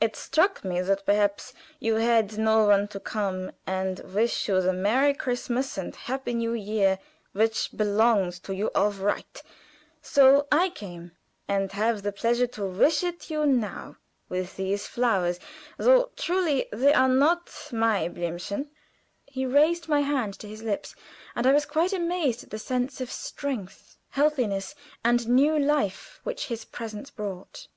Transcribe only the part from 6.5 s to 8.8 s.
year which belongs to you